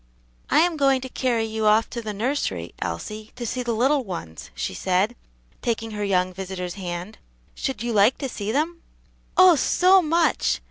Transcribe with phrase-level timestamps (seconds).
[0.49, 4.03] "I am going to carry you off to the nursery, Elsie, to see the little
[4.03, 5.15] ones," she said,
[5.61, 7.19] taking her young visitor's hand;
[7.53, 8.81] "should you like to see them?"
[9.37, 10.59] "Oh, so much!"